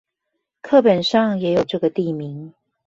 [0.63, 2.55] 課本上也有這個地名